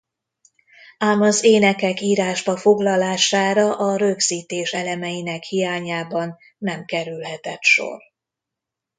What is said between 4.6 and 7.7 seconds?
elemeinek hiányában nem kerülhetett